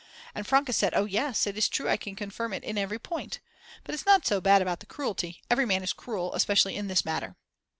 [0.33, 3.39] And Franke said: "Oh yes, it is true I can confirm it in every point.
[3.83, 7.05] But it's not so bad about the cruelty, every man is cruel, especially in this
[7.05, 7.35] matter."